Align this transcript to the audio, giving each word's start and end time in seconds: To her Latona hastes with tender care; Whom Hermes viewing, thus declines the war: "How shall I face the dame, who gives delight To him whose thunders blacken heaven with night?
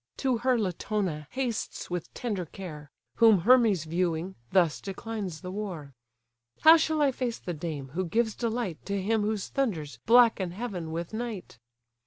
To 0.17 0.39
her 0.39 0.57
Latona 0.57 1.27
hastes 1.29 1.91
with 1.91 2.11
tender 2.15 2.47
care; 2.47 2.89
Whom 3.17 3.41
Hermes 3.41 3.83
viewing, 3.85 4.33
thus 4.51 4.81
declines 4.81 5.41
the 5.41 5.51
war: 5.51 5.93
"How 6.61 6.75
shall 6.75 7.03
I 7.03 7.11
face 7.11 7.37
the 7.37 7.53
dame, 7.53 7.89
who 7.89 8.05
gives 8.05 8.33
delight 8.33 8.83
To 8.87 8.99
him 8.99 9.21
whose 9.21 9.49
thunders 9.49 9.99
blacken 10.07 10.53
heaven 10.53 10.91
with 10.91 11.13
night? 11.13 11.59